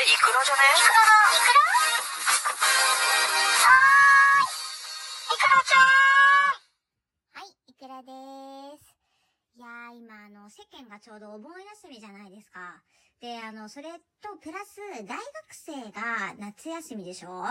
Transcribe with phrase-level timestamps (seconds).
[0.00, 0.64] れイクラじゃね？
[0.72, 1.68] イクライクラ
[3.60, 4.48] はーい。
[5.28, 5.84] イクラちゃん
[7.36, 8.96] はい、イクラでーす。
[9.56, 12.82] いやー、今、あの、世間がちょうどお盆休みじゃないですか。
[13.20, 13.88] で、あの、それ
[14.22, 17.44] と、プラス、大学生が夏休みでしょ？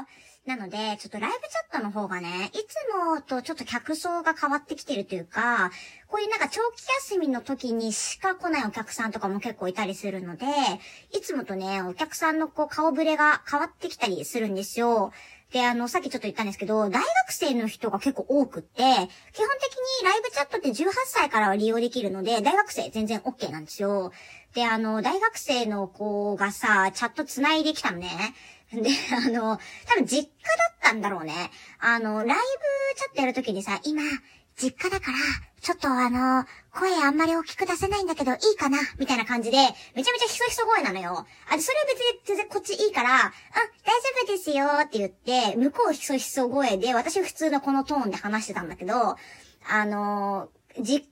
[0.46, 2.76] なので、ちょっとライブチャットの方がね、いつ
[3.08, 5.72] もとちょっと客層が変わってきてるというか、
[6.08, 10.46] こういうなんか長期休みの時にしか来ないお客さんとかも結構いたりするので、
[11.14, 15.14] いつもとね、お客さんのこう顔ぶれが変わってきたりするんですよ。
[15.52, 19.02] で、あの、さっきちょっと言ったんですけど、大学生の人が結構多くって、基本的
[20.02, 24.12] にライブチャットって18歳からは利用できるので、大学生全然 OK なんですよ。
[24.54, 28.10] で、あの、大学生の子がさ、チャット繋いできたのね。
[28.72, 30.30] で、あの、多分実家だ
[30.72, 31.34] ったんだろうね。
[31.80, 32.34] あの、ライブ
[32.96, 34.04] チャットやるときにさ、今、
[34.56, 35.18] 実家だから、
[35.62, 38.78] ちょっとあの、声あんまり大きく出せないんだけど、いいかな？
[38.98, 39.58] みたいな感じで、
[39.96, 41.12] めちゃめちゃひそひそ声なのよ。
[41.12, 43.34] あ、それは別に全然こっちいいから、あ、大丈
[44.24, 49.18] 夫ですよって言って、向こうひそひそ声で、私普通のこのトーンで話してたんだけど、
[49.70, 51.06] あの、実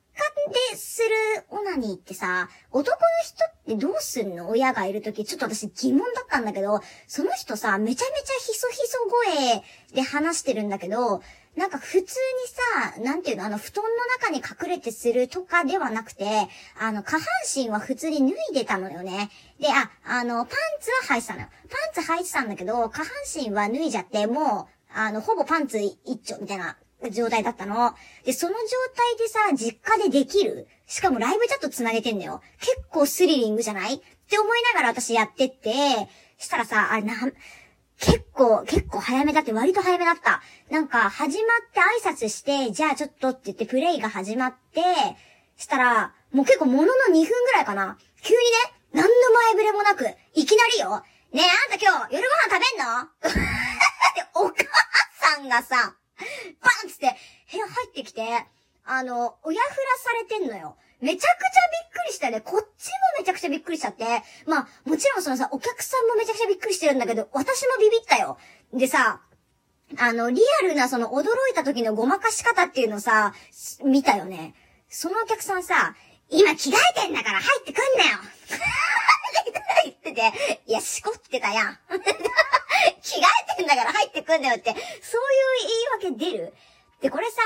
[0.71, 4.49] でするオナニーってさ、男の人ってどうすんの？
[4.49, 8.97] 親がいるとき、ちょっと私疑問だったんだけど、その人さ、めちゃめちゃひそひそ
[9.35, 11.21] 声で話してるんだけど、
[11.57, 12.05] なんか普通に
[12.93, 16.47] さ、なんていうの、あの、布団の中に隠れてするとかではなくて、
[16.79, 17.21] あの、下半
[17.53, 19.31] 身は普通に脱いでたのよね。
[19.59, 21.47] で、あ、あの、パンツは履いてたのよ。
[21.95, 26.77] パンツ履いてたんだけど、下半身は脱いじゃって、もう、あの、ほぼパンツ一丁みたいな
[27.11, 27.95] 状態だったの。
[28.23, 28.59] で、その状
[28.95, 32.41] 態でさ、実家でできるしかもライブチャット繋げてんだよ。
[32.59, 33.95] 結構スリリングじゃない？
[33.95, 33.99] っ
[34.29, 35.71] て思いながら私やってって、
[36.37, 37.15] したらさ、あれな、
[37.99, 40.41] 結構、結構早めだって割と早めだった。
[40.69, 44.81] なんか、始まって挨拶して、じゃあちょっとって言ってプレイが始まって、
[45.57, 47.97] したら、もう結構ものの2分ぐらいかな。
[48.21, 48.47] 急にね、
[48.93, 51.03] 何の前触れもなく、いきなりよ。
[51.33, 53.09] ねえ、あんた今日夜ご飯食べんの？
[54.45, 54.55] お母
[55.35, 55.95] さんがさ、
[56.61, 57.15] バンつって
[57.51, 58.45] 部屋入ってきて、
[58.85, 60.77] あの、親ふらされてんのよ。
[61.01, 62.41] めちゃくちゃびっくりしたね。
[62.41, 62.93] こっちも
[63.27, 64.05] ちゃくちゃびっくりしちゃって。
[64.45, 68.37] まあ、もちろんそのさ、お客さんもめちゃくちゃびっくりしてるんだけど、私もビビったよ。
[68.73, 69.21] でさ、
[69.97, 73.33] あの、リアルなその驚いた時のごまかし方っていうのさ、
[73.83, 74.53] 見たよね。
[74.89, 75.95] そのお客さんさ、
[76.29, 78.17] 今着替えてんだから入ってくんなよ
[79.85, 81.79] 言ってて、いや、しこってたやん。
[83.01, 83.23] 着替
[83.53, 86.53] えてんだから入ってくんだよって、そういう言い訳出る？
[87.01, 87.41] で、これさ、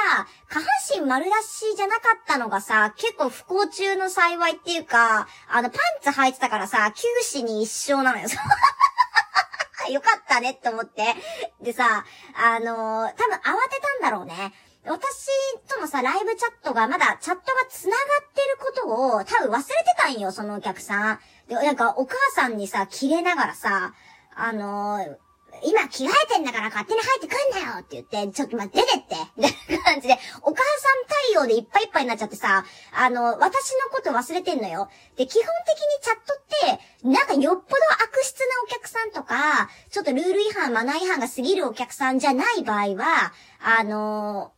[0.47, 0.65] 下半
[1.01, 8.29] 身丸出しじゃなかったのがさ、結構不幸中の幸いっていうか、あの、パンツ履いてたからさ、九死に一生なのよ。
[9.91, 11.15] よかったねって思って。
[11.61, 14.53] でさ、あのー、多分慌てたんだろうね。
[14.85, 15.27] 私
[15.67, 21.19] とのさ、ライブチャットがまだチャットが繋がってることを多分忘れてたんよ、そのお客さん。
[21.49, 23.93] で、なんかお母さんにさ、切れながらさ、
[24.33, 25.17] あのー、
[25.63, 34.89] 今着替えてんだから勝手に入ってくんなよって言って、ちょっと待って、出てって、みたいな感じで、お母さん対応でいっぱいいっぱいになっちゃってさ、あの、私のこと忘れてんのよ。
[35.17, 44.53] で、基本的にチャットって、なんかよっぽど悪質なお客さんとか、ちょっとルール違反、マナー違反が過ぎるお客さんじゃない場合は、あの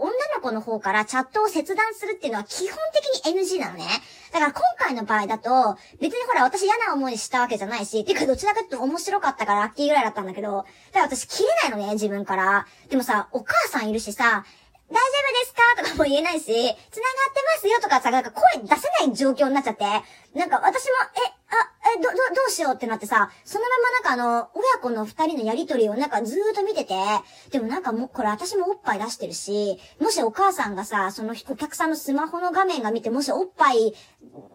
[0.00, 3.84] 女の子の方からチャットを切断するっていうのは基本的に NG なのね。
[4.32, 12.66] だから今回の場合だと、別にほら私嫌な思いしたわけじゃないし、てかどちらかというと面白かったからラッキーぐらいだったんだけど、だから私切れないのね、自分から。
[12.88, 14.44] でもさ、お母さんいるしさ、
[14.88, 16.82] 大丈夫ですかとかも言えないし、繋がって
[17.54, 19.84] ますよとかさ、なんか声出せない状況になっちゃって、
[20.34, 22.16] なんか私も、え、あ、え、ど、ど、ど
[22.48, 26.94] うしようってなってさ、そのままなんかあの、親子の二人のやりとりをなんかずーっと見てて、
[27.50, 33.94] でもなんかもう、これ私もおっぱい出してるし、もしお母さんがさ、そのお客さんのスマホの画面が見て、もしおっぱい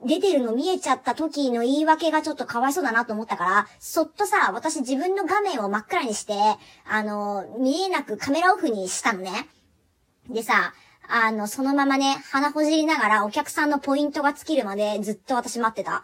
[0.06, 6.34] 出てるの見えちゃった時の言い訳がちょっとかわいそうだなと思ったから、そっとさ、私自分の画面を真っ暗にして、
[6.86, 9.47] あの、見えなくカメラオフにしたのね。
[10.30, 10.74] でさ、
[11.08, 16.03] あの、そのままね、鼻ほじりながらお客さんのポイントが尽きるまでずっと私待ってた。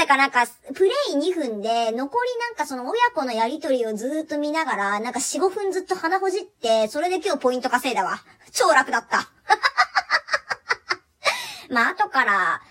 [0.00, 8.16] だからなんか、プレイ2分で、残りなんかその親子のやりとりをずーっと見ながら、なんか4、5分ずっと鼻ほじって、それで今日ポイント稼いだわ。
[8.50, 9.28] 超楽だった。
[11.68, 12.62] まあ、後から、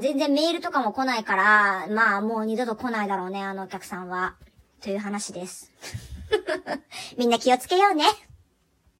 [0.00, 4.34] 全然メールとかも来ないから、まあ、もう二度と来ないだろうね、あのお客さんは。
[4.82, 5.70] という話です。
[7.16, 8.06] みんな気をつけようね。